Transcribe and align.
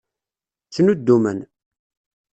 Ttnuddumen. 0.67 1.39